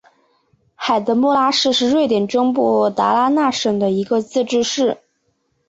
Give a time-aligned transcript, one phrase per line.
[0.73, 4.97] 海德穆拉市是瑞典中部达拉纳省的一个自治市。